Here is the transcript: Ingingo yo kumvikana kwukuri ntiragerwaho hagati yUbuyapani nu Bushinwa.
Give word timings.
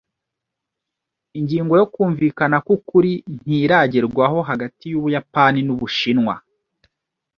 Ingingo 1.37 1.73
yo 1.81 1.85
kumvikana 1.93 2.57
kwukuri 2.65 3.11
ntiragerwaho 3.41 4.37
hagati 4.49 4.83
yUbuyapani 4.91 5.59
nu 5.67 5.73
Bushinwa. 5.79 6.35